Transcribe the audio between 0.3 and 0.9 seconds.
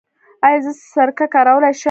ایا زه